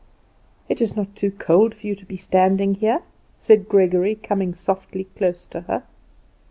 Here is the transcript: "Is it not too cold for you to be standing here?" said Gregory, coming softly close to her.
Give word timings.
"Is 0.67 0.81
it 0.81 0.97
not 0.97 1.15
too 1.15 1.29
cold 1.29 1.75
for 1.75 1.85
you 1.85 1.93
to 1.93 2.07
be 2.07 2.17
standing 2.17 2.73
here?" 2.73 3.03
said 3.37 3.69
Gregory, 3.69 4.15
coming 4.15 4.55
softly 4.55 5.03
close 5.13 5.45
to 5.51 5.61
her. 5.61 5.83